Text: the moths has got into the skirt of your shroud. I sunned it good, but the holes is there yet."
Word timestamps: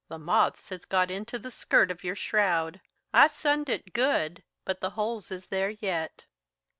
the 0.07 0.17
moths 0.17 0.69
has 0.69 0.83
got 0.83 1.11
into 1.11 1.37
the 1.37 1.51
skirt 1.51 1.91
of 1.91 2.03
your 2.03 2.15
shroud. 2.15 2.81
I 3.13 3.27
sunned 3.27 3.69
it 3.69 3.93
good, 3.93 4.41
but 4.65 4.81
the 4.81 4.89
holes 4.97 5.29
is 5.29 5.49
there 5.49 5.69
yet." 5.69 6.25